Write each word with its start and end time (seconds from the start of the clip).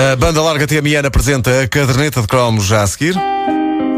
A 0.00 0.16
banda 0.16 0.40
larga 0.40 0.66
TMN 0.66 1.06
apresenta 1.06 1.60
a 1.60 1.68
caderneta 1.68 2.22
de 2.22 2.26
cromos 2.26 2.64
já 2.64 2.82
a 2.82 2.86
seguir. 2.86 3.14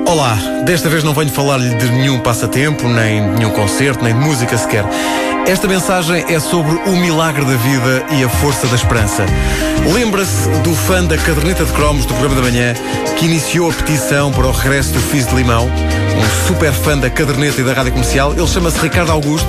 Olá, 0.04 0.34
desta 0.64 0.88
vez 0.88 1.04
não 1.04 1.14
venho 1.14 1.30
falar-lhe 1.30 1.76
de 1.76 1.88
nenhum 1.92 2.18
passatempo, 2.18 2.88
nem 2.88 3.22
de 3.22 3.38
nenhum 3.38 3.50
concerto, 3.50 4.03
nem 4.03 4.12
de 4.12 4.19
música 4.19 4.59
sequer. 4.59 4.85
Esta 5.46 5.69
mensagem 5.69 6.25
é 6.29 6.41
sobre 6.41 6.75
o 6.75 6.96
milagre 6.96 7.45
da 7.45 7.54
vida 7.54 8.04
e 8.11 8.25
a 8.25 8.29
força 8.29 8.67
da 8.67 8.75
esperança. 8.75 9.25
Lembra-se 9.95 10.49
do 10.65 10.75
fã 10.75 11.04
da 11.04 11.17
caderneta 11.17 11.65
de 11.65 11.73
cromos 11.73 12.05
do 12.05 12.14
programa 12.14 12.34
da 12.34 12.50
manhã 12.50 12.75
que 13.16 13.27
iniciou 13.27 13.71
a 13.71 13.73
petição 13.73 14.32
para 14.32 14.48
o 14.48 14.50
regresso 14.50 14.93
do 14.93 15.00
Fiz 15.00 15.25
de 15.29 15.37
Limão? 15.37 15.71
Um 16.16 16.46
super 16.46 16.72
fã 16.72 16.98
da 16.98 17.10
caderneta 17.10 17.60
e 17.60 17.64
da 17.64 17.72
rádio 17.72 17.92
comercial. 17.92 18.32
Ele 18.32 18.46
chama-se 18.46 18.79
Ricardo 18.79 19.12
Augusto. 19.12 19.48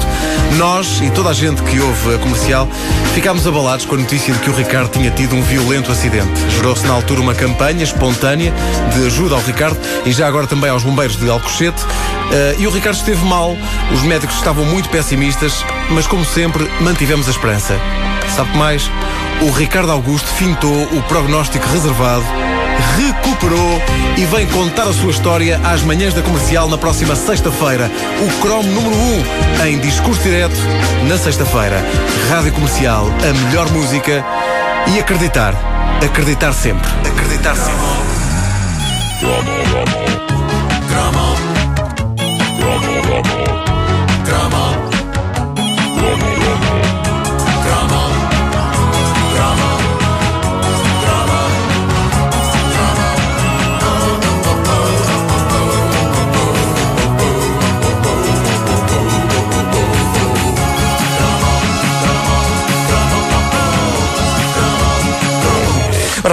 Nós 0.58 1.02
e 1.02 1.10
toda 1.10 1.30
a 1.30 1.34
gente 1.34 1.62
que 1.64 1.80
ouve 1.80 2.16
a 2.16 2.18
comercial 2.20 2.68
ficámos 3.14 3.46
abalados 3.46 3.86
com 3.86 3.96
a 3.96 3.98
notícia 3.98 4.34
de 4.34 4.40
que 4.40 4.50
o 4.50 4.54
Ricardo 4.54 4.90
tinha 4.90 5.12
tido 5.12 5.36
um 5.36 5.42
violento 5.42 5.92
acidente. 5.92 6.32
Gerou-se 6.50 6.86
na 6.86 6.94
altura 6.94 7.22
uma 7.22 7.34
campanha 7.34 7.84
espontânea 7.84 8.54
de 8.94 9.06
ajuda 9.06 9.36
ao 9.36 9.42
Ricardo 9.42 9.78
e 10.06 10.12
já 10.12 10.28
agora 10.28 10.48
também 10.48 10.70
aos 10.70 10.84
bombeiros 10.84 11.16
de 11.18 11.30
Alcochete. 11.30 11.82
Uh, 11.84 12.60
e 12.60 12.68
o 12.68 12.72
Ricardo 12.72 12.96
esteve 12.96 13.24
mal, 13.26 13.56
os 13.92 14.02
médicos 14.04 14.36
estavam 14.36 14.66
muito 14.66 14.90
pessimistas, 14.90 15.64
mas 15.90 16.08
como 16.08 16.26
sempre, 16.26 16.70
mantivemos 16.82 17.28
a 17.28 17.32
esperança. 17.32 17.80
Sabe 18.36 18.56
mais? 18.58 18.90
O 19.42 19.52
Ricardo 19.52 19.92
Augusto 19.92 20.28
fintou 20.30 20.84
o 20.84 21.04
prognóstico 21.04 21.68
reservado, 21.68 22.26
recuperou 22.98 23.82
e 24.18 24.26
vem 24.26 24.48
contar 24.48 24.84
a 24.84 24.94
sua 24.94 25.12
história 25.12 25.60
às 25.64 25.82
manhãs 25.82 26.14
da 26.14 26.22
comercial 26.22 26.68
na 26.68 26.78
próxima 26.78 27.16
sexta-feira. 27.16 27.92
O 28.22 28.42
Chrome 28.42 28.70
número 28.70 28.96
1 28.96 29.00
um, 29.00 29.66
em 29.66 29.80
discurso 29.80 30.22
direto 30.22 30.56
na 31.08 31.18
sexta-feira. 31.18 31.84
Rádio 32.30 32.54
Comercial, 32.54 33.08
a 33.08 33.48
melhor 33.48 33.70
música 33.72 34.24
e 34.94 35.00
acreditar. 35.00 35.56
Acreditar 36.04 36.54
sempre. 36.54 36.90
Acreditar 37.08 37.56
sempre. 37.56 38.04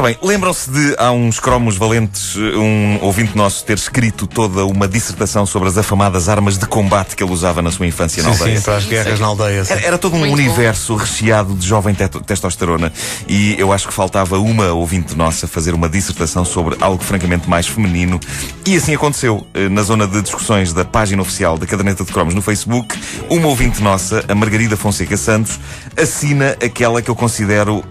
Ora 0.01 0.09
bem, 0.09 0.19
lembram-se 0.23 0.71
de 0.71 0.95
há 0.97 1.13
uns 1.13 1.39
cromos 1.39 1.77
valentes 1.77 2.35
um 2.35 2.99
ouvinte 3.05 3.37
nosso 3.37 3.63
ter 3.67 3.77
escrito 3.77 4.27
toda 4.27 4.65
uma 4.65 4.89
dissertação 4.89 5.45
sobre 5.45 5.69
as 5.69 5.77
afamadas 5.77 6.27
armas 6.27 6.57
de 6.57 6.65
combate 6.65 7.15
que 7.15 7.23
ele 7.23 7.31
usava 7.31 7.61
na 7.61 7.71
sua 7.71 7.87
infância 7.87 8.23
na 8.23 8.33
Sim, 8.33 8.39
aldeia? 8.41 8.57
sim, 8.57 8.65
para 8.65 8.77
as 8.79 8.87
guerras 8.87 9.21
na 9.21 9.27
aldeia. 9.27 9.63
sim. 9.63 9.73
Era, 9.75 9.83
era 9.83 9.99
todo 9.99 10.17
um 10.17 10.21
Muito 10.21 10.35
bom. 10.35 10.39
universo 10.43 10.97
recheado 10.97 11.55
de 11.55 11.67
jovem 11.69 11.95
testosterona 11.95 12.91
e 13.29 13.55
eu 13.61 13.75
acho 13.75 13.89
que 13.89 13.93
faltava 13.93 14.39
uma 14.39 14.73
ouvinte 14.73 15.15
nossa 15.15 15.47
fazer 15.47 15.75
uma 15.75 15.87
dissertação 15.87 16.47
sobre 16.47 16.79
algo 16.81 17.05
francamente 17.05 17.47
mais 17.47 17.67
feminino 17.67 18.19
e 18.67 18.77
assim 18.77 18.95
aconteceu. 18.95 19.47
Eh, 19.53 19.69
Na 19.69 19.83
zona 19.83 20.07
de 20.07 20.23
discussões 20.23 20.73
da 20.73 20.83
página 20.83 21.21
oficial 21.21 21.59
da 21.59 21.67
Caderneta 21.67 22.05
de 22.07 22.11
Cromos 22.11 22.33
no 22.33 22.41
Facebook, 22.41 22.99
uma 23.29 23.49
ouvinte 23.49 23.83
nossa, 23.83 24.25
a 24.27 24.35
Margarida 24.35 24.79
Fonseca 24.79 25.19
Santos, 25.19 25.61
assina 25.95 26.57
aquela 26.65 27.03
que 27.03 27.11
eu 27.11 27.15
considero 27.15 27.85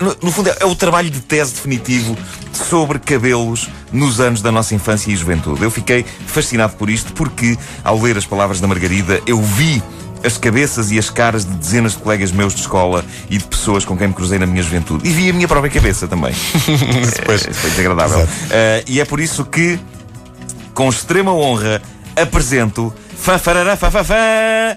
no, 0.00 0.16
no 0.22 0.32
fundo, 0.32 0.48
é, 0.48 0.56
é 0.60 0.66
o 0.66 0.74
trabalho 0.74 1.10
de 1.10 1.20
tese 1.20 1.54
definitivo 1.54 2.16
sobre 2.52 2.98
cabelos 2.98 3.68
nos 3.92 4.20
anos 4.20 4.42
da 4.42 4.50
nossa 4.50 4.74
infância 4.74 5.10
e 5.10 5.16
juventude. 5.16 5.62
Eu 5.62 5.70
fiquei 5.70 6.04
fascinado 6.26 6.74
por 6.76 6.90
isto 6.90 7.12
porque, 7.12 7.58
ao 7.84 8.00
ler 8.00 8.16
as 8.16 8.26
palavras 8.26 8.60
da 8.60 8.66
Margarida, 8.66 9.20
eu 9.26 9.40
vi 9.40 9.82
as 10.24 10.36
cabeças 10.36 10.90
e 10.90 10.98
as 10.98 11.08
caras 11.08 11.44
de 11.44 11.52
dezenas 11.52 11.92
de 11.92 11.98
colegas 11.98 12.30
meus 12.30 12.54
de 12.54 12.60
escola 12.60 13.04
e 13.28 13.38
de 13.38 13.44
pessoas 13.44 13.84
com 13.84 13.96
quem 13.96 14.08
me 14.08 14.14
cruzei 14.14 14.38
na 14.38 14.46
minha 14.46 14.62
juventude. 14.62 15.08
E 15.08 15.12
vi 15.12 15.30
a 15.30 15.32
minha 15.32 15.48
própria 15.48 15.70
cabeça 15.70 16.06
também. 16.06 16.34
Eh, 17.30 17.52
Foi 17.52 17.70
desagradável. 17.70 18.28
Eh, 18.50 18.84
e 18.86 19.00
é 19.00 19.04
por 19.04 19.20
isso 19.20 19.44
que, 19.44 19.78
com 20.74 20.88
extrema 20.88 21.32
honra, 21.32 21.80
apresento 22.20 22.92
fã, 23.16 23.38
farará, 23.38 23.76
fã, 23.76 23.90
fã, 23.90 24.04
fã, 24.04 24.76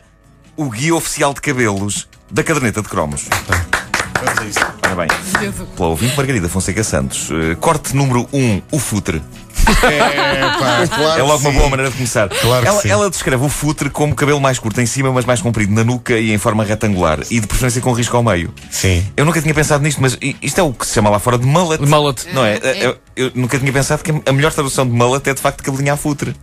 o 0.55 0.69
guia 0.69 0.95
oficial 0.95 1.33
de 1.33 1.41
cabelos 1.41 2.07
da 2.31 2.43
caderneta 2.43 2.81
de 2.81 2.89
cromos. 2.89 3.27
Ora 4.93 5.07
bem, 5.07 5.51
pela 5.75 5.89
ouvinte 5.89 6.15
Margarida 6.15 6.47
Fonseca 6.47 6.83
Santos, 6.83 7.29
eh, 7.31 7.55
corte 7.55 7.95
número 7.95 8.27
1, 8.31 8.39
um, 8.39 8.61
o 8.71 8.77
futre. 8.79 9.21
É, 9.89 10.41
pá, 10.59 10.87
claro 10.93 11.19
É 11.19 11.23
logo 11.23 11.37
uma 11.39 11.51
sim. 11.51 11.57
boa 11.57 11.69
maneira 11.69 11.89
de 11.89 11.97
começar. 11.97 12.29
Claro 12.29 12.65
ela, 12.65 12.81
ela 12.85 13.09
descreve 13.09 13.43
o 13.43 13.49
futre 13.49 13.89
como 13.89 14.13
cabelo 14.13 14.39
mais 14.39 14.59
curto 14.59 14.79
em 14.81 14.85
cima, 14.85 15.11
mas 15.11 15.25
mais 15.25 15.41
comprido 15.41 15.73
na 15.73 15.83
nuca 15.83 16.13
e 16.19 16.31
em 16.31 16.37
forma 16.37 16.63
retangular. 16.63 17.19
E 17.31 17.39
de 17.39 17.47
preferência 17.47 17.81
com 17.81 17.91
risco 17.93 18.15
ao 18.15 18.21
meio. 18.23 18.53
Sim. 18.69 19.03
Eu 19.17 19.25
nunca 19.25 19.41
tinha 19.41 19.53
pensado 19.53 19.83
nisto, 19.83 19.99
mas 20.01 20.13
i- 20.21 20.35
isto 20.41 20.59
é 20.59 20.63
o 20.63 20.71
que 20.73 20.85
se 20.85 20.93
chama 20.93 21.09
lá 21.09 21.17
fora 21.17 21.37
de 21.39 21.45
mullet. 21.45 21.81
Mullet. 21.83 22.27
Não 22.33 22.45
é? 22.45 22.59
Eu, 22.81 22.97
eu 23.15 23.31
nunca 23.33 23.57
tinha 23.57 23.71
pensado 23.73 24.03
que 24.03 24.11
a 24.25 24.33
melhor 24.33 24.51
tradução 24.53 24.85
de 24.85 24.91
mullet 24.93 25.27
é 25.29 25.33
de 25.33 25.41
facto 25.41 25.63
cabelinho 25.63 25.93
à 25.93 25.97
futre. 25.97 26.35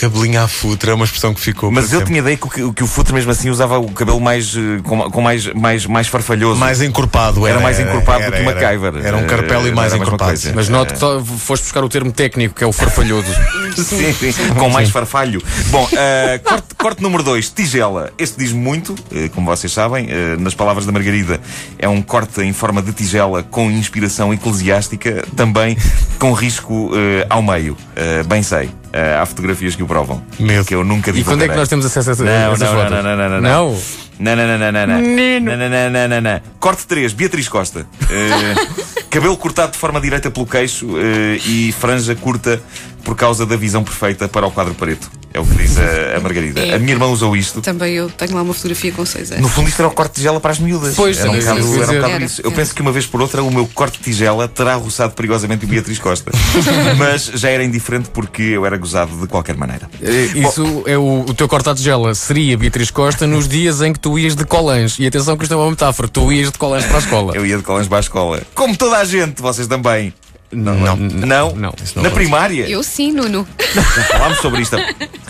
Cabelinho 0.00 0.40
à 0.42 0.48
futra 0.48 0.92
é 0.92 0.94
uma 0.94 1.04
expressão 1.04 1.34
que 1.34 1.40
ficou. 1.40 1.70
Mas 1.70 1.84
eu 1.92 1.98
sempre. 2.00 2.06
tinha 2.06 2.18
ideia 2.20 2.36
que, 2.36 2.46
o 2.46 2.50
que- 2.50 2.72
que 2.72 2.82
o 2.84 2.86
futre 2.86 3.12
mesmo 3.14 3.30
assim 3.30 3.50
usava 3.50 3.78
o 3.78 3.90
cabelo 3.92 4.20
mais. 4.20 4.54
eh, 4.56 4.80
com, 4.82 5.10
com 5.10 5.20
mais, 5.20 5.46
mais, 5.54 5.86
mais 5.86 6.06
farfalhoso. 6.08 6.58
mais 6.58 6.80
encorpado. 6.80 7.46
Era 7.46 7.60
mais 7.60 7.78
encorpado 7.78 8.18
do 8.20 8.24
era, 8.24 8.36
que 8.36 8.42
uma 8.42 8.50
era. 8.52 8.60
MacGyver. 8.60 9.06
Era 9.06 9.16
um 9.16 9.26
carpelo 9.26 9.66
e 9.66 9.70
Eh, 9.70 9.74
mais 9.74 9.92
era 9.92 10.02
encorpado. 10.02 10.38
Mas 10.54 10.68
note 10.68 10.94
que 10.94 10.98
só 10.98 11.20
foste 11.22 11.62
buscar 11.64 11.84
o 11.84 11.88
termo 11.88 12.10
técnico, 12.12 12.54
que 12.54 12.64
é 12.64 12.66
o 12.66 12.72
farfalhoso. 12.72 13.26
Sim, 13.76 14.12
sim, 14.12 14.32
com 14.58 14.68
mais 14.68 14.90
farfalho. 14.90 15.42
Bom, 15.70 15.88
eh, 15.92 16.40
corte, 16.42 16.74
corte 16.76 17.02
número 17.02 17.22
2, 17.22 17.50
tigela. 17.50 18.12
Este 18.18 18.36
diz 18.38 18.52
muito, 18.52 18.94
eh, 19.14 19.28
como 19.34 19.46
vocês 19.46 19.72
sabem, 19.72 20.06
eh, 20.10 20.36
nas 20.38 20.54
palavras 20.54 20.86
da 20.86 20.92
Margarida, 20.92 21.40
é 21.78 21.88
um 21.88 22.02
corte 22.02 22.40
em 22.42 22.52
forma 22.52 22.82
de 22.82 22.92
tigela 22.92 23.42
com 23.44 23.70
inspiração 23.70 24.34
eclesiástica, 24.34 25.24
também 25.36 25.76
com 26.18 26.32
risco 26.32 26.90
eh, 26.94 27.26
ao 27.30 27.42
meio. 27.42 27.76
Eh, 27.94 28.22
bem 28.24 28.42
sei. 28.42 28.70
Eh, 28.92 29.16
há 29.20 29.24
fotografias 29.24 29.76
que 29.76 29.82
o 29.82 29.86
provam. 29.86 30.22
Medo. 30.38 30.64
Que 30.64 30.74
eu 30.74 30.82
nunca 30.82 31.10
E 31.10 31.22
quando 31.22 31.42
é 31.42 31.48
que 31.48 31.54
nós 31.54 31.68
temos 31.68 31.86
acesso 31.86 32.10
a 32.10 32.12
essas 32.12 32.26
não, 32.26 32.56
fotos? 32.56 32.90
não, 32.90 33.02
não, 33.02 33.02
não, 33.02 33.16
não, 33.16 33.28
não. 33.28 33.40
Não? 33.40 33.78
Não, 34.18 34.36
não, 34.36 34.46
não, 34.46 34.58
não, 34.58 34.72
não, 34.72 34.86
não. 34.86 35.00
Menino. 35.00 35.50
Não, 35.50 35.56
não, 35.56 35.70
não, 35.70 35.90
não, 35.90 36.08
não, 36.08 36.20
não. 36.20 36.40
Corte 36.58 36.86
3, 36.86 37.12
Beatriz 37.12 37.48
Costa. 37.48 37.86
Eh, 38.10 39.00
cabelo 39.08 39.36
cortado 39.36 39.72
de 39.72 39.78
forma 39.78 40.00
direita 40.00 40.30
pelo 40.30 40.46
queixo 40.46 40.86
eh, 40.98 41.38
e 41.46 41.72
franja 41.72 42.14
curta 42.14 42.60
por 43.04 43.16
causa 43.16 43.44
da 43.46 43.56
visão 43.56 43.82
perfeita 43.82 44.28
para 44.28 44.46
o 44.46 44.50
quadro 44.50 44.74
preto. 44.74 45.10
É 45.32 45.38
o 45.38 45.46
que 45.46 45.54
diz 45.54 45.78
a, 45.78 46.16
a 46.16 46.20
Margarida. 46.20 46.60
É. 46.60 46.74
A 46.74 46.78
minha 46.78 46.92
irmã 46.92 47.06
usou 47.06 47.36
isto. 47.36 47.60
Também 47.60 47.94
eu 47.94 48.10
tenho 48.10 48.34
lá 48.34 48.42
uma 48.42 48.52
fotografia 48.52 48.90
com 48.90 49.06
6 49.06 49.30
anos. 49.30 49.42
No 49.42 49.48
fundo, 49.48 49.68
isto 49.68 49.78
era 49.78 49.86
o 49.86 49.92
corte 49.92 50.10
de 50.10 50.16
tigela 50.16 50.40
para 50.40 50.50
as 50.50 50.58
miúdas. 50.58 50.94
Pois, 50.96 51.18
era 51.20 51.30
um 51.30 51.34
sim, 51.34 51.38
bocado, 51.40 51.62
sim, 51.62 51.68
era 51.68 51.82
um 51.82 51.94
bocado 51.94 52.12
Era, 52.14 52.24
isso. 52.24 52.40
Eu 52.40 52.50
era. 52.50 52.56
penso 52.56 52.74
que 52.74 52.82
uma 52.82 52.90
vez 52.90 53.06
por 53.06 53.20
outra 53.20 53.40
o 53.42 53.50
meu 53.50 53.64
corte 53.72 53.98
de 53.98 54.04
tigela 54.04 54.48
terá 54.48 54.74
roçado 54.74 55.12
perigosamente 55.12 55.64
o 55.64 55.68
Beatriz 55.68 56.00
Costa. 56.00 56.32
Mas 56.98 57.26
já 57.26 57.48
era 57.48 57.62
indiferente 57.62 58.10
porque 58.10 58.42
eu 58.42 58.66
era 58.66 58.76
gozado 58.76 59.16
de 59.20 59.28
qualquer 59.28 59.56
maneira. 59.56 59.88
Eh, 60.02 60.30
Isso 60.34 60.82
é 60.86 60.98
o, 60.98 61.20
o 61.20 61.32
teu 61.34 61.46
corte 61.48 61.68
à 61.68 61.74
tigela. 61.76 62.12
Seria 62.12 62.58
Beatriz 62.58 62.90
Costa 62.90 63.24
nos 63.24 63.46
dias 63.46 63.80
em 63.82 63.92
que 63.92 64.00
tu 64.00 64.18
ias 64.18 64.34
de 64.34 64.44
colãs. 64.44 64.96
E 64.98 65.06
atenção 65.06 65.36
que 65.36 65.44
isto 65.44 65.52
é 65.52 65.56
uma 65.56 65.70
metáfora. 65.70 66.08
Tu 66.08 66.32
ias 66.32 66.50
de 66.50 66.58
colãs 66.58 66.84
para 66.86 66.96
a 66.96 67.00
escola. 67.00 67.36
Eu 67.36 67.46
ia 67.46 67.56
de 67.56 67.62
colãs 67.62 67.86
para 67.86 67.98
a 67.98 68.00
escola. 68.00 68.42
Como 68.52 68.76
toda 68.76 68.98
a 68.98 69.04
gente, 69.04 69.40
vocês 69.40 69.68
também. 69.68 70.12
Não. 70.52 70.74
Não? 70.74 70.96
não, 70.96 71.54
não. 71.54 71.74
não 71.94 72.02
Na 72.02 72.10
primária? 72.10 72.68
Eu 72.68 72.82
sim, 72.82 73.12
Nuno. 73.12 73.46
Já 73.74 73.82
falámos 73.82 74.38
sobre 74.38 74.62
isto. 74.62 74.76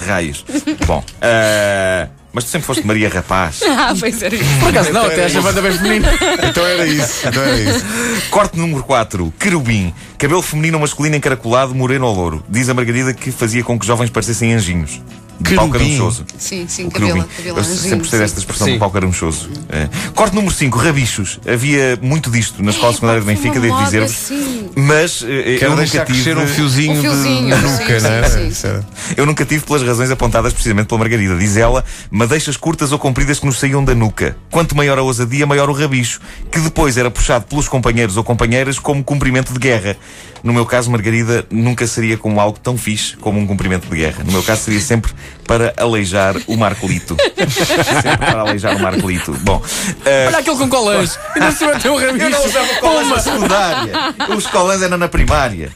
Raios. 0.06 0.44
Bom, 0.86 1.04
ah, 1.20 2.08
mas 2.32 2.44
tu 2.44 2.50
sempre 2.50 2.66
foste 2.66 2.86
Maria 2.86 3.08
Rapaz. 3.08 3.60
Ah, 3.70 3.94
pois 3.98 4.22
era 4.22 4.34
isso. 4.34 4.60
Por 4.60 4.68
acaso 4.68 4.92
não, 4.92 5.04
até 5.06 5.24
esta 5.24 5.40
banda 5.40 5.62
bem 5.62 5.72
feminina. 5.72 6.08
Então 6.48 6.66
era 6.66 6.86
isso. 6.86 7.26
Então 7.26 7.42
era 7.42 7.58
isso. 7.58 7.84
Corte 8.30 8.58
número 8.58 8.82
4, 8.84 9.32
querubim. 9.38 9.92
Cabelo 10.18 10.42
feminino 10.42 10.76
ou 10.76 10.80
masculino 10.82 11.16
encaracolado, 11.16 11.74
moreno 11.74 12.06
ou 12.06 12.14
louro. 12.14 12.44
Diz 12.48 12.68
a 12.68 12.74
Margarida 12.74 13.12
que 13.14 13.30
fazia 13.32 13.64
com 13.64 13.78
que 13.78 13.86
jovens 13.86 14.10
parecessem 14.10 14.54
anjinhos. 14.54 15.00
De 15.40 15.54
pau 15.54 15.68
caramuchoso. 15.70 16.24
Sim, 16.38 16.66
sim, 16.68 16.86
O 16.86 16.90
cabelo. 16.90 17.26
Eu 17.44 17.64
sempre 17.64 17.98
gostei 18.00 18.18
desta 18.20 18.38
expressão 18.38 18.66
Sim. 18.66 18.74
do 18.74 18.78
pau 18.78 18.90
caramuchoso. 18.90 19.48
É. 19.68 19.88
Corte 20.14 20.34
número 20.34 20.52
5, 20.54 20.78
rabichos. 20.78 21.40
Havia 21.50 21.98
muito 22.02 22.30
disto 22.30 22.62
na 22.62 22.70
escola 22.70 22.92
secundária 22.92 23.20
de 23.20 23.26
Benfica, 23.26 23.58
devo 23.58 23.82
dizer-vos. 23.84 24.10
sim. 24.12 24.70
Mas 24.76 25.22
eh, 25.26 25.56
Quero 25.58 25.72
eu 25.72 25.76
nunca 25.76 25.86
tive. 25.86 26.04
crescer 26.04 26.38
um 26.38 26.46
fiozinho, 26.46 26.92
Um 26.92 26.94
de- 26.96 27.00
fiozinho, 27.00 27.56
de 27.56 27.62
nuca, 27.62 27.92
é? 27.92 27.96
era- 27.96 28.86
Eu 29.16 29.26
nunca 29.26 29.44
tive 29.44 29.64
pelas 29.64 29.82
razões 29.82 30.10
apontadas 30.10 30.52
precisamente 30.52 30.86
pela 30.86 30.98
Margarida. 31.00 31.36
Diz 31.36 31.56
ela, 31.56 31.84
madeixas 32.10 32.56
curtas 32.56 32.92
ou 32.92 32.98
compridas 32.98 33.38
que 33.40 33.46
nos 33.46 33.58
saíam 33.58 33.84
da 33.84 33.94
nuca. 33.94 34.36
Quanto 34.50 34.76
maior 34.76 34.98
a 34.98 35.02
ousadia, 35.02 35.46
maior 35.46 35.68
o 35.68 35.72
rabicho, 35.72 36.20
que 36.50 36.60
depois 36.60 36.96
era 36.96 37.10
puxado 37.10 37.46
pelos 37.46 37.68
companheiros 37.68 38.16
ou 38.16 38.24
companheiras 38.24 38.78
como 38.78 39.02
cumprimento 39.02 39.52
de 39.52 39.58
guerra. 39.58 39.96
No 40.42 40.52
meu 40.54 40.64
caso, 40.64 40.90
Margarida 40.90 41.44
nunca 41.50 41.86
seria 41.86 42.16
como 42.16 42.40
algo 42.40 42.58
tão 42.58 42.78
fixe 42.78 43.16
como 43.16 43.38
um 43.38 43.46
cumprimento 43.46 43.88
de 43.90 43.96
guerra. 43.96 44.24
No 44.24 44.32
meu 44.32 44.42
caso, 44.42 44.62
seria 44.62 44.80
sempre 44.80 45.12
para 45.46 45.74
aleijar 45.76 46.36
o 46.46 46.56
Marcolito. 46.56 47.16
Sempre 48.02 48.26
para 48.26 48.40
aleijar 48.40 48.76
o 48.76 48.80
Marcolito. 48.80 49.32
Bom, 49.40 49.62
eh, 50.04 50.26
Olha 50.28 50.38
aquele 50.38 50.56
com 50.56 50.68
colãs. 50.68 51.18
Ainda 51.34 51.52
se 51.52 51.66
meteu 51.66 51.94
o 51.94 51.98
rabicho. 51.98 52.24
eu 52.24 52.30
não 52.30 52.44
usava 52.44 52.74
colãs 52.80 53.08
na 53.08 53.18
secundária. 53.18 53.92
Os 54.36 54.46
colãs 54.46 54.82
eram 54.82 54.96
na 54.96 55.08
primária. 55.08 55.70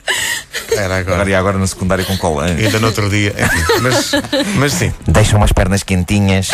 Era 0.70 0.98
agora. 0.98 1.14
Agora 1.16 1.30
e 1.30 1.34
agora 1.34 1.58
na 1.58 1.66
secundária 1.66 2.04
com 2.04 2.16
colãs. 2.16 2.58
Ainda 2.58 2.78
no 2.78 2.86
outro 2.86 3.08
dia. 3.10 3.34
Enfim, 3.36 3.72
mas, 3.82 4.12
mas 4.56 4.72
sim. 4.72 4.92
Deixam 5.06 5.38
umas 5.38 5.52
pernas 5.52 5.82
quentinhas. 5.82 6.48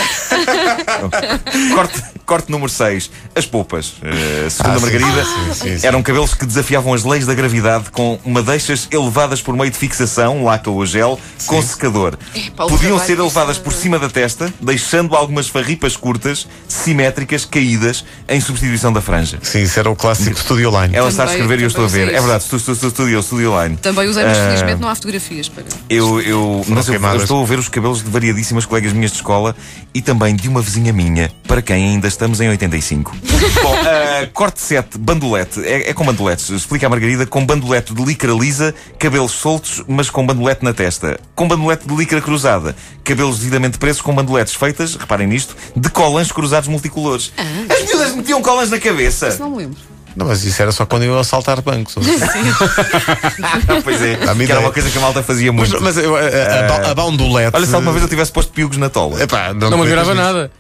corte, 1.75 2.03
corte 2.27 2.51
número 2.51 2.71
6. 2.71 3.11
As 3.35 3.47
poupas. 3.47 3.89
Uh, 4.03 4.51
segundo 4.51 4.73
Ah, 4.73 4.77
a 4.77 4.79
sim. 4.79 4.83
Margarida, 4.85 5.23
Ah, 5.51 5.55
sim, 5.55 5.79
sim. 5.79 5.87
eram 5.87 6.03
cabelos 6.03 6.35
que 6.35 6.45
desafiavam 6.47 6.93
as 6.95 7.05
leis 7.05 7.27
da 7.27 7.35
gravidade 7.35 7.91
com 7.91 8.19
madeixas 8.27 8.89
elevadas 8.91 9.41
por 9.41 9.55
meio 9.57 9.71
de 9.71 9.77
fixação, 9.79 10.45
laca 10.45 10.71
ou 10.71 10.85
gel, 10.85 11.19
com 11.47 11.61
secador. 11.63 12.17
Epá, 12.35 12.65
o 12.65 12.69
Podiam 12.69 12.79
trabalho 12.81 13.07
ser 13.07 13.15
que 13.17 13.21
elevadas 13.23 13.59
por 13.59 13.73
é. 13.73 13.77
cima 13.77 13.99
da 13.99 14.09
testa, 14.09 14.53
deixando 14.61 15.15
algumas 15.15 15.49
farripas 15.49 15.97
curtas, 15.97 16.47
simétricas, 16.69 17.45
caídas, 17.45 18.05
em 18.29 18.41
substituição 18.41 18.93
da 18.93 19.01
franja. 19.01 19.39
Sim, 19.43 19.63
isso 19.63 19.79
era 19.79 19.91
o 19.91 19.97
clássico 19.97 20.39
Studio 20.39 20.71
Line. 20.71 20.95
Ela 20.97 21.09
está 21.09 21.25
a 21.25 21.27
Também- 21.27 21.41
escrever 21.43 21.61
e 21.61 21.63
eu 21.65 21.69
estou 21.69 21.85
a 21.85 21.89
também 21.89 22.07
ver. 22.07 22.13
É 22.13 22.17
isso. 22.17 22.27
verdade, 22.27 22.45
Studio, 22.91 23.23
Studio, 23.23 23.63
Line. 23.63 23.77
Também 23.77 24.09
usei, 24.09 24.25
mas 24.25 24.39
Ah, 24.39 24.45
felizmente 24.47 24.81
não 24.81 24.89
há 24.89 24.95
fotografias 24.95 25.49
para. 25.49 25.65
Eu, 25.89 26.21
eu, 26.21 26.65
mas 26.69 26.87
eu, 26.89 26.95
eu 26.95 27.01
queimadas. 27.01 27.23
estou 27.23 27.43
a 27.43 27.47
ver 27.47 27.59
os 27.59 27.69
cabelos 27.69 28.03
de 28.03 28.11
variadíssimas 28.11 28.65
colegas 28.67 28.93
minhas 28.93 29.11
de 29.11 29.17
escola 29.19 29.55
e 29.93 30.01
também 30.01 30.35
de 30.35 30.49
uma 30.49 30.61
vizinha 30.63 30.90
minha, 30.93 31.31
para 31.47 31.63
quem 31.63 31.91
ainda 31.91 32.09
estamos 32.09 32.41
em 32.41 32.49
85. 32.49 33.17
Bom, 33.63 33.75
ah, 33.75 34.29
corte 34.33 34.61
7, 34.61 34.99
bandolete. 34.99 35.61
É, 35.65 35.91
é 35.91 35.95
com 35.95 36.05
bandoletes. 36.05 36.49
Explica 36.51 36.87
a 36.87 36.91
Margarida 36.91 37.27
com 37.27 37.45
bandolete 37.45 37.95
de 37.95 38.05
licra 38.05 38.33
lisa, 38.33 38.75
cabelos 38.99 39.33
soltos, 39.33 39.83
mas 39.89 40.11
com 40.11 40.27
bandolete 40.27 40.65
na 40.65 40.73
testa. 40.73 41.19
Com 41.35 41.49
bandolete 41.49 41.87
de 41.87 41.95
licra 41.95 42.21
cruzada, 42.21 42.75
cabelos 43.05 43.39
devidamente 43.39 43.79
presos 43.79 44.03
com 44.03 44.15
bandoletes 44.15 44.55
feitas, 44.55 44.95
reparem 44.95 45.27
nisto, 45.27 45.57
de 45.75 45.89
colãs 45.91 46.31
cruzados 46.33 46.69
multicolores. 46.69 47.33
As 47.69 47.85
miúdas 47.85 48.15
metiam 48.15 48.43
colãs 48.43 48.71
na 48.71 48.79
cabeça. 48.79 49.37
Não 49.39 49.51
me 49.51 49.59
lembro. 49.59 49.79
Não, 50.17 50.27
mas 50.27 50.45
isso 50.45 50.61
era 50.61 50.73
só 50.73 50.85
quando 50.85 51.05
eu 51.05 51.15
ia 51.15 51.21
assaltar 51.21 51.61
bancos. 51.63 51.95
pois 53.85 54.03
é, 54.03 54.17
que 54.47 54.51
era 54.51 54.61
uma 54.61 54.73
coisa 54.73 54.91
que 54.91 54.99
a 54.99 55.01
malta 55.01 55.23
fazia 55.23 55.53
mas 55.53 55.71
muito. 55.71 55.83
mas 55.83 55.97
eu, 55.97 56.17
a, 56.17 56.21
a, 56.21 56.89
a, 56.89 56.91
a 56.91 56.95
bandolete. 56.95 57.55
Olha, 57.55 57.67
se 57.67 57.75
alguma 57.75 57.93
vez 57.93 58.03
eu 58.03 58.09
tivesse 58.09 58.33
posto 58.33 58.53
piugos 58.53 58.77
na 58.77 58.89
tola. 58.89 59.23
Epá, 59.23 59.55
Não 59.55 59.71
me 59.71 59.83
admirava 59.83 60.15
nada. 60.15 60.51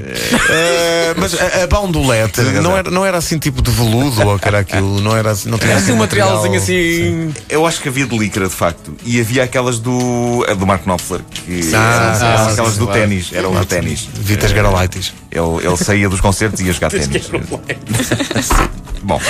Eh, 0.00 1.14
mas 1.16 1.34
a, 1.40 1.64
a 1.64 1.66
bandolete 1.66 2.40
não 2.40 2.76
era, 2.76 2.90
não 2.90 3.04
era 3.04 3.18
assim 3.18 3.38
tipo 3.38 3.60
de 3.62 3.70
veludo 3.70 4.26
ou 4.26 4.38
que 4.38 4.46
era 4.48 4.60
aquilo, 4.60 5.00
não 5.00 5.16
era 5.16 5.30
assim, 5.32 5.48
não 5.48 5.58
tinha 5.58 5.72
Era 5.72 5.80
assim 5.80 5.92
um 5.92 5.96
materialzinho 5.96 6.54
material- 6.54 6.62
assim. 6.62 7.34
Eu 7.48 7.66
acho 7.66 7.80
que 7.80 7.88
havia 7.88 8.06
de 8.06 8.16
licra, 8.18 8.46
de 8.48 8.54
facto. 8.54 8.94
E 9.04 9.20
havia 9.20 9.44
aquelas 9.44 9.78
do. 9.78 10.44
a 10.48 10.54
do 10.54 10.66
Mark 10.66 10.84
Knopfler. 10.84 11.20
Que 11.32 11.70
Ah, 11.74 12.14
eram 12.16 12.44
sim, 12.46 12.52
aquelas 12.52 12.72
sim, 12.74 12.78
do 12.78 12.84
claro. 12.86 13.00
ténis. 13.00 13.30
Eram 13.32 13.52
do 13.54 13.64
ténis. 13.64 14.08
Vitas 14.14 14.52
Garolaitis. 14.52 15.12
Ele, 15.30 15.66
ele 15.66 15.76
saía 15.76 16.08
dos 16.08 16.20
concertos 16.20 16.60
e 16.60 16.64
ia 16.64 16.72
jogar 16.72 16.90
ténis. 16.90 17.08
Bom, 19.02 19.20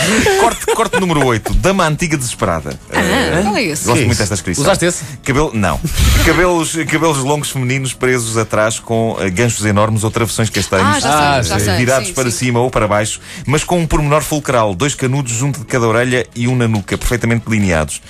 corte, 0.40 0.66
corte 0.66 1.00
número 1.00 1.24
8. 1.24 1.54
Dama 1.54 1.86
antiga 1.86 2.16
desesperada. 2.16 2.78
Ah, 2.90 3.42
qual 3.42 3.56
é 3.56 3.62
esse? 3.62 3.84
Gosto 3.84 3.98
Que 4.00 4.04
muito 4.06 4.12
isso? 4.12 4.18
desta 4.20 4.34
descrição. 4.34 4.62
Usaste 4.64 4.84
esse? 4.84 5.04
Cabelo, 5.24 5.50
não. 5.54 5.80
Cabelos, 6.26 6.76
cabelos 6.90 7.18
longos 7.18 7.50
femininos 7.50 7.94
presos 7.94 8.36
atrás 8.36 8.78
com 8.78 9.16
eh, 9.20 9.30
ganchos 9.30 9.64
enormes 9.64 10.04
ou 10.04 10.10
travessões 10.10 10.50
castanhos. 10.50 10.96
Ah, 10.96 11.00
já 11.00 11.08
sei, 11.10 11.10
Ah, 11.10 11.42
já 11.42 11.58
sei. 11.64 11.76
virados 11.78 12.08
sim, 12.08 12.14
para 12.14 12.30
sim. 12.30 12.36
cima 12.36 12.60
ou 12.60 12.70
para 12.70 12.86
baixo, 12.86 13.20
mas 13.46 13.64
com 13.64 13.78
um 13.80 13.86
pormenor 13.86 14.22
fulcral, 14.22 14.74
dois 14.74 14.94
canudos 14.94 15.32
junto 15.32 15.60
de 15.60 15.64
cada 15.66 15.86
orelha 15.86 16.26
e 16.36 16.46
um 16.46 16.54
na 16.54 16.68
nuca, 16.68 16.98
perfeitamente 16.98 17.48
delineados. 17.48 18.02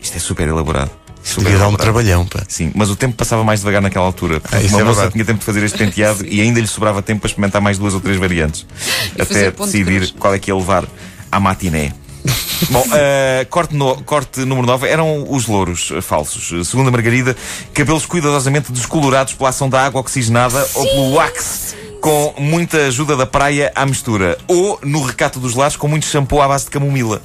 Isto 0.00 0.16
é 0.16 0.20
super 0.20 0.46
elaborado. 0.46 0.90
Super 1.28 1.44
Devia 1.44 1.58
dar 1.58 1.68
um 1.68 1.76
trabalhão, 1.76 2.24
pá. 2.24 2.42
Sim, 2.48 2.72
mas 2.74 2.88
o 2.90 2.96
tempo 2.96 3.14
passava 3.16 3.44
mais 3.44 3.60
devagar 3.60 3.82
naquela 3.82 4.06
altura. 4.06 4.40
Ah, 4.50 4.62
isso 4.62 4.74
uma 4.74 4.80
é 4.80 4.84
moça 4.84 5.10
tinha 5.10 5.24
tempo 5.24 5.38
de 5.40 5.44
fazer 5.44 5.62
este 5.62 5.76
penteado 5.76 6.24
e 6.26 6.40
ainda 6.40 6.58
lhe 6.58 6.66
sobrava 6.66 7.02
tempo 7.02 7.20
para 7.20 7.28
experimentar 7.28 7.60
mais 7.60 7.76
duas 7.78 7.92
ou 7.92 8.00
três 8.00 8.16
variantes. 8.18 8.66
Até 9.18 9.50
de 9.50 9.56
decidir 9.56 9.96
cruz. 9.98 10.14
qual 10.18 10.34
é 10.34 10.38
que 10.38 10.50
ia 10.50 10.56
levar 10.56 10.86
à 11.30 11.38
matiné. 11.38 11.92
Bom, 12.70 12.84
eh, 12.92 13.46
corte, 13.48 13.74
no- 13.74 14.02
corte 14.02 14.40
número 14.40 14.66
9 14.66 14.88
eram 14.88 15.26
os 15.30 15.46
louros 15.46 15.92
eh, 15.94 16.00
falsos. 16.00 16.66
Segundo 16.66 16.88
a 16.88 16.90
Margarida, 16.90 17.36
cabelos 17.72 18.06
cuidadosamente 18.06 18.72
descolorados 18.72 19.34
pela 19.34 19.50
ação 19.50 19.68
da 19.68 19.84
água 19.84 20.00
oxigenada 20.00 20.66
ou 20.74 20.84
pelo 20.86 21.12
wax, 21.12 21.76
com 22.00 22.34
muita 22.38 22.86
ajuda 22.86 23.16
da 23.16 23.26
praia 23.26 23.70
à 23.74 23.84
mistura. 23.86 24.36
Ou 24.48 24.78
no 24.82 25.02
recato 25.04 25.38
dos 25.38 25.54
lares, 25.54 25.76
com 25.76 25.86
muito 25.86 26.06
shampoo 26.06 26.40
à 26.40 26.48
base 26.48 26.64
de 26.64 26.70
camomila. 26.70 27.22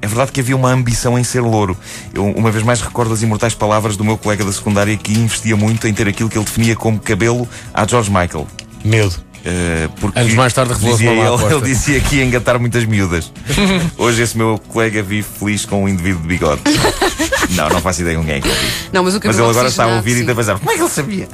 É 0.00 0.06
verdade 0.06 0.30
que 0.30 0.40
havia 0.40 0.54
uma 0.54 0.70
ambição 0.70 1.18
em 1.18 1.24
ser 1.24 1.40
louro. 1.40 1.76
Eu, 2.12 2.24
uma 2.26 2.50
vez 2.50 2.64
mais, 2.64 2.80
recordo 2.80 3.12
as 3.12 3.22
imortais 3.22 3.54
palavras 3.54 3.96
do 3.96 4.04
meu 4.04 4.18
colega 4.18 4.44
da 4.44 4.52
secundária 4.52 4.96
que 4.96 5.12
investia 5.12 5.56
muito 5.56 5.88
em 5.88 5.94
ter 5.94 6.06
aquilo 6.06 6.28
que 6.28 6.36
ele 6.36 6.44
definia 6.44 6.76
como 6.76 6.98
cabelo 6.98 7.48
à 7.72 7.86
George 7.86 8.10
Michael. 8.10 8.46
Medo. 8.84 9.26
Uh, 9.46 9.88
porque 10.00 10.18
Anos 10.18 10.34
mais 10.34 10.52
tarde 10.52 10.72
revelou-se 10.72 11.06
ele, 11.06 11.54
ele 11.54 11.60
dizia 11.62 12.00
que 12.00 12.16
ia 12.16 12.24
engatar 12.24 12.58
muitas 12.58 12.84
miúdas. 12.84 13.32
Hoje 13.96 14.22
esse 14.22 14.36
meu 14.36 14.58
colega 14.58 15.00
vive 15.04 15.26
feliz 15.38 15.64
com 15.64 15.84
um 15.84 15.88
indivíduo 15.88 16.22
de 16.22 16.28
bigode. 16.28 16.62
não, 17.54 17.68
não 17.68 17.80
faço 17.80 18.02
ideia 18.02 18.18
com 18.18 18.24
quem 18.24 18.34
é 18.34 18.40
que 18.40 18.48
ele 18.48 18.58
vive. 18.58 18.72
Não, 18.92 19.04
mas 19.04 19.14
o 19.14 19.18
Mas 19.18 19.22
cabelo 19.22 19.44
ele 19.44 19.50
agora 19.50 19.68
está 19.68 19.84
a 19.84 19.96
ouvir 19.96 20.10
e 20.10 20.14
sim. 20.14 20.20
ainda 20.20 20.34
pensava, 20.34 20.58
como 20.58 20.72
é 20.72 20.74
que 20.74 20.80
ele 20.80 20.90
sabia? 20.90 21.28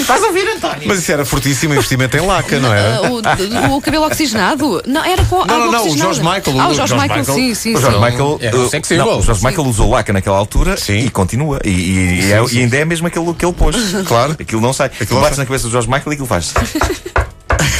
Estás 0.00 0.22
a 0.22 0.26
ouvir, 0.26 0.46
António? 0.48 0.82
Mas 0.86 0.98
isso 1.00 1.12
era 1.12 1.24
fortíssimo 1.24 1.74
investimento 1.74 2.16
em 2.16 2.20
laca, 2.26 2.58
não 2.58 2.72
era? 2.72 2.96
Ah, 3.06 3.68
o, 3.70 3.76
o 3.76 3.80
cabelo 3.80 4.06
oxigenado? 4.06 4.82
Não, 4.86 5.04
era 5.04 5.24
com 5.24 5.44
não, 5.44 5.54
água 5.54 5.56
não, 5.58 5.64
o 5.64 5.86
oxigenada. 5.86 5.96
George 5.98 6.20
Michael, 6.20 6.42
Ah, 6.60 6.68
o 6.68 6.74
George, 6.74 6.76
George 6.76 6.94
Michael, 6.94 7.18
Michael. 7.20 7.36
sim, 7.38 7.54
sim. 7.54 7.74
O 7.74 7.80
George 7.80 7.98
sim. 7.98 8.04
Michael, 8.04 8.38
Era 8.40 8.56
uh, 8.56 8.58
não, 8.60 9.18
o 9.18 9.22
George 9.22 9.44
Michael 9.46 9.66
usou 9.68 9.90
laca 9.90 10.12
naquela 10.12 10.36
altura 10.38 10.76
Sim. 10.76 10.98
e 10.98 11.10
continua. 11.10 11.58
E, 11.64 11.68
e- 11.68 12.20
e 12.28 12.32
é- 12.32 12.44
e 12.52 12.58
ainda 12.60 12.76
é 12.76 12.84
mesmo 12.84 13.06
aquele 13.06 13.32
que 13.34 13.44
ele 13.44 13.52
pôs. 13.52 13.76
Claro. 14.06 14.36
Aquilo 14.38 14.60
não 14.60 14.72
sai. 14.72 14.86
Aquilo 14.88 15.14
não 15.14 15.20
bates 15.20 15.36
sai. 15.36 15.44
na 15.44 15.46
cabeça 15.46 15.64
do 15.64 15.70
George 15.70 15.88
Michael 15.88 16.10
e 16.10 16.12
aquilo 16.12 16.26
faz. 16.28 16.52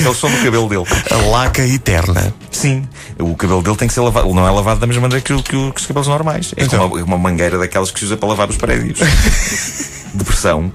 É 0.05 0.09
o 0.09 0.15
som 0.15 0.31
do 0.31 0.37
cabelo 0.45 0.69
dele. 0.69 0.85
A 1.11 1.17
laca 1.29 1.61
eterna. 1.67 2.33
Sim, 2.53 2.87
o 3.19 3.35
cabelo 3.35 3.61
dele 3.63 3.77
tem 3.77 3.89
que 3.89 3.95
ser 3.95 4.01
lavado. 4.01 4.27
Ele 4.29 4.35
não 4.35 4.47
é 4.47 4.51
lavado 4.51 4.79
da 4.79 4.87
mesma 4.87 5.03
maneira 5.03 5.21
que, 5.21 5.33
o- 5.33 5.43
que 5.43 5.57
o- 5.57 5.73
que 5.73 5.81
os 5.81 5.87
cabelos 5.87 6.07
normais. 6.07 6.53
É 6.57 6.65
Então. 6.65 6.89
como 6.89 6.95
uma, 7.03 7.05
uma 7.05 7.19
mangueira 7.19 7.59
daquelas 7.59 7.91
que 7.91 7.99
se 7.99 8.05
usa 8.05 8.17
para 8.17 8.29
lavar 8.29 8.49
os 8.49 8.57
prédios. 8.57 8.99
De 10.15 10.25
pressão. 10.25 10.73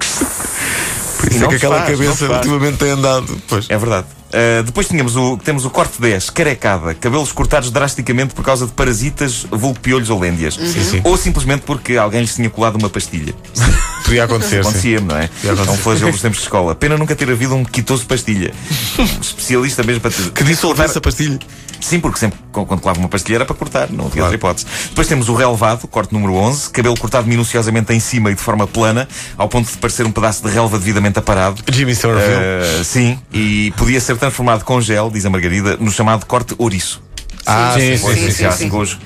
Por 1.20 1.32
isso 1.32 1.46
é 1.46 1.48
que 1.48 1.56
aquela 1.56 1.78
faz, 1.78 1.92
cabeça 1.92 2.32
ultimamente 2.32 2.78
tem 2.78 2.92
andado. 2.92 3.38
Pois. 3.48 3.66
É 3.70 3.78
verdade. 3.78 4.08
Uh, 4.34 4.64
depois 4.64 4.88
tínhamos 4.88 5.16
o, 5.16 5.38
temos 5.38 5.64
o 5.64 5.70
corte 5.70 6.02
10, 6.02 6.32
carecada, 6.32 6.96
cabelos 6.96 7.32
cortados 7.32 7.70
drasticamente 7.70 8.34
por 8.34 8.44
causa 8.44 8.66
de 8.66 8.72
parasitas, 8.72 9.46
vulgo 9.52 9.80
piolhos 9.80 10.10
ou 10.10 10.20
lêndias. 10.20 10.56
sim. 10.56 11.02
Ou 11.04 11.16
simplesmente 11.16 11.62
porque 11.62 11.98
alguém 11.98 12.22
lhes 12.22 12.34
tinha 12.34 12.50
colado 12.50 12.76
uma 12.76 12.90
pastilha. 12.90 13.34
Podia 14.04 14.24
acontecer. 14.26 14.64
sim. 14.64 14.70
Acontecia-me, 14.70 15.08
não 15.08 15.18
é? 15.18 15.30
É 15.44 15.50
acontecer. 15.50 15.70
um 15.72 15.78
flagelo 15.78 16.12
dos 16.12 16.20
tempos 16.22 16.40
de 16.40 16.44
escola. 16.44 16.76
Pena 16.76 16.98
nunca 16.98 17.16
ter 17.16 17.30
havido 17.30 17.56
um 17.56 17.64
quitoso 17.64 18.06
pastilha. 18.06 18.52
Um 18.98 19.04
especialista 19.04 19.84
mesmo 19.84 20.02
para 20.02 20.12
te. 20.12 20.32
Que 20.32 20.44
dissolvesse 20.44 20.98
a 20.98 21.02
pastilha. 21.02 21.40
Sim, 21.84 22.00
porque 22.00 22.18
sempre 22.20 22.40
quando 22.52 22.80
colava 22.80 23.00
uma 23.00 23.10
pastilha 23.10 23.38
era 23.38 23.46
para 23.46 23.56
cortar, 23.56 23.90
não 23.90 24.06
havia 24.06 24.22
Claro. 24.22 24.26
outra 24.26 24.36
hipótese. 24.36 24.66
Depois 24.90 25.08
temos 25.08 25.28
o 25.30 25.36
relevado, 25.36 25.88
corte 25.88 26.14
número 26.14 26.34
11, 26.36 26.70
cabelo 26.70 26.98
cortado 26.98 27.28
minuciosamente 27.28 27.92
em 27.94 28.00
cima 28.00 28.32
e 28.32 28.36
de 28.36 28.42
forma 28.42 28.66
plana, 28.68 29.08
ao 29.38 29.50
ponto 29.50 29.70
de 29.70 29.78
parecer 29.78 30.06
um 30.06 30.12
pedaço 30.12 30.44
de 30.44 30.50
relva 30.54 30.78
devidamente 30.80 31.20
aparado. 31.20 31.62
Jimmy 31.72 31.96
Somerville. 31.96 32.80
Uh, 32.80 32.84
sim, 32.84 33.20
e 33.34 33.74
podia 33.76 34.00
ser 34.00 34.18
transformado 34.18 34.64
com 34.64 34.80
gel, 34.80 35.10
diz 35.12 35.26
a 35.26 35.30
Margarida, 35.30 35.78
no 35.78 35.92
chamado 35.92 36.26
corte 36.26 36.56
ouriço. 36.58 37.02
Ah, 37.46 37.76
sim, 37.78 37.98
Pois, 38.00 38.18
sim, 38.18 38.24
iniciar 38.24 38.52
sim, 38.52 38.56
assim 38.56 38.64
sim. 38.66 38.70
Com, 38.70 38.80
os, 38.80 38.98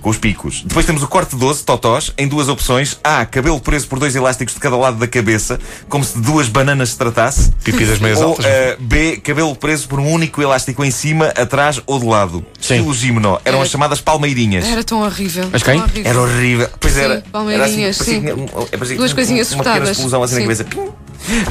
com 0.00 0.10
os 0.10 0.18
picos. 0.18 0.62
Depois 0.64 0.86
temos 0.86 1.02
o 1.02 1.08
corte 1.08 1.34
12, 1.36 1.64
totós, 1.64 2.12
em 2.16 2.26
duas 2.28 2.48
opções. 2.48 2.98
A. 3.02 3.24
Cabelo 3.26 3.60
preso 3.60 3.88
por 3.88 3.98
dois 3.98 4.14
elásticos 4.14 4.54
de 4.54 4.60
cada 4.60 4.76
lado 4.76 4.96
da 4.98 5.06
cabeça, 5.06 5.58
como 5.88 6.04
se 6.04 6.14
de 6.14 6.20
duas 6.22 6.48
bananas 6.48 6.90
se 6.90 6.98
tratasse. 6.98 7.50
Pipi 7.64 7.84
das 7.84 7.98
meias 7.98 8.18
Ou 8.20 8.28
altas. 8.30 8.44
eh, 8.44 8.76
B. 8.80 9.16
Cabelo 9.18 9.54
preso 9.56 9.88
por 9.88 9.98
um 10.00 10.08
único 10.10 10.40
elástico 10.40 10.84
em 10.84 10.90
cima, 10.90 11.26
atrás 11.36 11.80
ou 11.86 11.98
de 11.98 12.06
lado. 12.06 12.44
Sim. 12.60 12.76
Estilo 12.76 12.94
gímeno. 12.94 13.40
Eram 13.44 13.58
Era- 13.58 13.64
as 13.64 13.70
chamadas 13.70 14.00
palmeirinhas. 14.00 14.64
Era 14.66 14.84
tão 14.84 15.00
horrível. 15.02 15.48
Mas 15.52 15.62
tão 15.62 15.74
quem? 15.74 15.82
horrível. 15.82 16.10
Era 16.10 16.20
horrível. 16.20 16.68
Pois 16.78 16.92
Sim, 16.94 17.00
era. 17.00 17.08
Era 17.14 17.20
assim, 17.22 17.30
palmeirinhas, 17.30 17.98
parecia 17.98 18.20
sim. 18.20 18.32
um- 18.32 18.46
é, 18.92 18.94
Duas 18.96 19.12
coisinhas 19.12 19.52
Uma 19.52 19.64
pequena 19.64 19.90
explosão 19.90 20.22
assim 20.22 20.34
na 20.34 20.40
Sim. 20.40 20.46
cabeça. 20.46 20.64
Pim. 20.64 20.88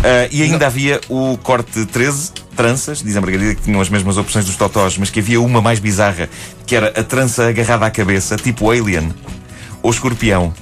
Ah, 0.04 0.28
e 0.32 0.42
ainda 0.42 0.66
havia 0.66 1.00
o 1.10 1.38
corte 1.44 1.86
13, 1.86 2.32
tranças, 2.56 3.04
diz 3.04 3.16
a 3.16 3.22
Margarida 3.22 3.54
que 3.54 3.62
tinham 3.64 3.80
as 3.82 3.90
mesmas 3.90 4.18
opções 4.18 4.46
dos 4.46 4.56
totós, 4.56 4.98
mas 4.98 5.10
que 5.10 5.20
havia 5.20 5.40
uma 5.42 5.62
mais 5.62 5.78
bizarra, 5.80 6.30
que 6.66 6.74
era 6.76 6.88
a 7.00 7.04
trança 7.04 7.48
agarrada 7.50 7.86
à 7.86 7.92
cabeça, 7.92 8.37
tipo 8.42 8.70
Alien 8.72 9.14
ou 9.82 9.92
Escorpião. 9.92 10.54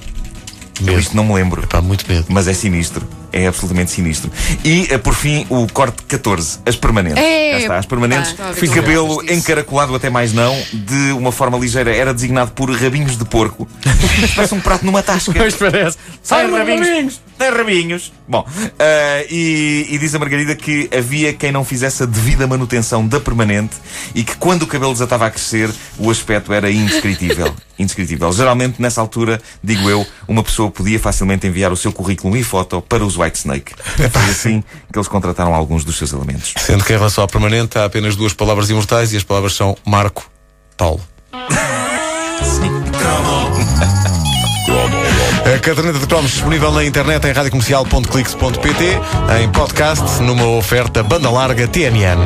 Eu 0.80 0.86
Medo. 0.86 0.98
isto 1.00 1.16
não 1.16 1.24
me 1.24 1.34
lembro, 1.34 1.66
Pá, 1.66 1.80
muito 1.80 2.04
medo. 2.06 2.26
mas 2.28 2.46
é 2.46 2.52
sinistro. 2.52 3.06
É 3.36 3.46
absolutamente 3.46 3.90
sinistro. 3.90 4.30
E, 4.64 4.88
eh, 4.90 4.98
por 4.98 5.14
fim, 5.14 5.46
o 5.50 5.66
corte 5.72 6.02
14, 6.04 6.60
as 6.66 6.76
permanentes. 6.76 7.22
É, 7.22 7.52
Já 7.52 7.58
está, 7.58 7.78
as 7.78 7.86
permanentes. 7.86 8.34
tu 8.58 8.70
cabelo 8.70 9.22
encaracolado 9.30 9.94
até 9.94 10.10
mais 10.10 10.32
não, 10.32 10.54
de 10.72 11.12
uma 11.12 11.32
forma 11.32 11.58
ligeira. 11.58 11.94
Era 11.94 12.12
designado 12.12 12.52
por 12.52 12.70
rabinhos 12.70 13.16
de 13.16 13.24
porco. 13.24 13.68
Parece 14.34 14.54
um 14.54 14.60
prato 14.60 14.84
numa 14.84 15.02
tasca. 15.02 15.32
Pois 15.32 15.54
parece. 15.54 15.98
Sai, 16.22 16.50
rabinhos. 16.50 16.88
rabinhos. 16.88 17.20
Tem 17.38 17.50
rabinhos. 17.50 18.12
Bom, 18.28 18.46
ah, 18.78 19.24
e, 19.30 19.86
e 19.90 19.98
diz 19.98 20.14
a 20.14 20.18
Margarida 20.18 20.54
que 20.54 20.88
havia 20.96 21.32
quem 21.32 21.52
não 21.52 21.64
fizesse 21.64 22.02
a 22.02 22.06
devida 22.06 22.46
manutenção 22.46 23.06
da 23.06 23.20
permanente 23.20 23.76
e 24.14 24.24
que 24.24 24.36
quando 24.36 24.62
o 24.62 24.66
cabelo 24.66 24.92
desatava 24.92 25.26
a 25.26 25.30
crescer, 25.30 25.70
o 25.98 26.10
aspecto 26.10 26.52
era 26.52 26.70
indescritível. 26.70 27.54
indescritível. 27.78 28.32
Geralmente, 28.32 28.80
nessa 28.80 29.00
altura, 29.00 29.40
digo 29.62 29.88
eu, 29.88 30.06
uma 30.26 30.42
pessoa 30.42 30.70
podia 30.70 30.98
facilmente 30.98 31.46
enviar 31.46 31.72
o 31.72 31.76
seu 31.76 31.92
currículo 31.92 32.36
e 32.36 32.42
foto 32.42 32.80
para 32.80 33.04
os 33.04 33.16
White 33.26 33.38
Snake. 33.38 33.74
Foi 34.10 34.30
assim 34.30 34.64
que 34.92 34.98
eles 34.98 35.08
contrataram 35.08 35.54
alguns 35.54 35.84
dos 35.84 35.96
seus 35.96 36.12
elementos. 36.12 36.54
Sendo 36.58 36.84
que 36.84 36.92
em 36.92 36.96
relação 36.96 37.22
ao 37.22 37.28
permanente 37.28 37.78
há 37.78 37.84
apenas 37.84 38.16
duas 38.16 38.32
palavras 38.32 38.70
imortais 38.70 39.12
e 39.12 39.16
as 39.16 39.22
palavras 39.24 39.54
são 39.54 39.76
Marco, 39.84 40.30
Paulo. 40.76 41.00
A 45.46 45.58
caderneta 45.60 46.00
de 46.00 46.06
cromos 46.08 46.32
disponível 46.32 46.72
na 46.72 46.84
internet 46.84 47.24
em 47.24 47.32
radiocomercial.clix.pt 47.32 49.00
em 49.40 49.48
podcast 49.52 50.20
numa 50.20 50.44
oferta 50.48 51.04
banda 51.04 51.30
larga 51.30 51.68
cromo, 51.68 52.24